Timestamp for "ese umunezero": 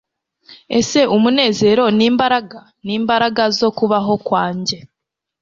0.79-1.83